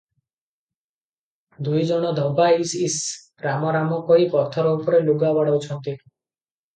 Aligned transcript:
ଦୁଇ 1.67 1.83
ଜଣ 1.89 2.13
ଧୋବା 2.19 2.47
ଇଶ୍ 2.63 2.73
ଇଶ୍, 2.87 2.95
ରାମ 3.47 3.75
ରାମ 3.77 3.99
କହି 4.07 4.25
ପଥର 4.37 4.73
ଉପରେ 4.79 5.03
ଲୁଗା 5.11 5.31
ବାଡ଼ଉଛନ୍ତି। 5.41 5.95